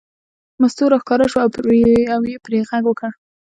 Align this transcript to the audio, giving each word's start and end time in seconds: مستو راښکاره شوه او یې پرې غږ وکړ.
مستو 0.61 0.83
راښکاره 0.91 1.25
شوه 1.31 1.43
او 2.13 2.21
یې 2.29 2.37
پرې 2.45 2.59
غږ 2.69 2.83
وکړ. 2.87 3.09